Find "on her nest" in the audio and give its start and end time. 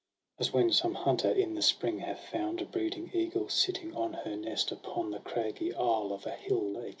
3.95-4.71